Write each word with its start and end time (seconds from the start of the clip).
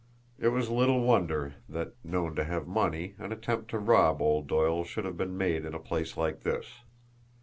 It 0.39 0.47
was 0.47 0.71
little 0.71 1.01
wonder 1.01 1.53
that, 1.69 1.93
known 2.03 2.35
to 2.35 2.43
have 2.43 2.65
money, 2.65 3.13
an 3.19 3.31
attempt 3.31 3.69
to 3.69 3.77
rob 3.77 4.19
old 4.19 4.47
Doyle 4.47 4.83
should 4.83 5.05
have 5.05 5.15
been 5.15 5.37
made 5.37 5.63
in 5.63 5.75
a 5.75 5.79
place 5.79 6.17
like 6.17 6.41
this! 6.41 6.65